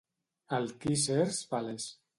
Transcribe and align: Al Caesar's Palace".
Al 0.47 0.71
Caesar's 0.79 1.45
Palace". 1.45 1.91